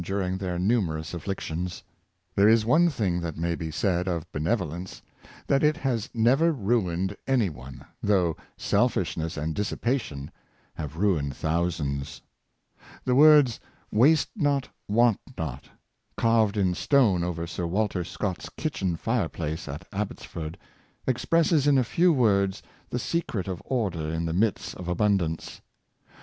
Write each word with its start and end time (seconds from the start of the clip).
i 0.01 0.03
during 0.03 0.39
their 0.39 0.57
numerous 0.57 1.13
afflictions. 1.13 1.83
There 2.35 2.49
is 2.49 2.65
one 2.65 2.89
thing 2.89 3.21
that 3.21 3.37
may 3.37 3.53
be 3.53 3.69
said 3.69 4.07
of 4.07 4.25
benevolence; 4.31 5.03
that 5.45 5.61
it 5.63 5.77
has 5.77 6.09
never 6.11 6.51
ruined 6.51 7.15
any 7.27 7.49
one, 7.51 7.85
though 8.01 8.35
selfishness 8.57 9.37
and 9.37 9.53
dissipation 9.53 10.31
have 10.73 10.97
ruined 10.97 11.35
thousands. 11.35 12.19
The 13.05 13.13
words," 13.13 13.59
Waste 13.91 14.29
not, 14.35 14.69
want 14.87 15.19
not," 15.37 15.65
carved 16.17 16.57
in 16.57 16.73
stone 16.73 17.23
over 17.23 17.45
Sir 17.45 17.67
Walter 17.67 18.03
Scott's 18.03 18.49
kitchen 18.49 18.95
fire 18.95 19.29
place 19.29 19.67
at 19.67 19.87
Abbotsford, 19.93 20.57
expresses 21.05 21.67
in 21.67 21.77
a 21.77 21.83
few 21.83 22.11
words 22.11 22.63
the 22.89 22.97
se 22.97 23.21
cret 23.21 23.47
of 23.47 23.61
order 23.65 24.09
in 24.09 24.25
the 24.25 24.33
midst 24.33 24.73
of 24.77 24.87
abundance. 24.87 25.61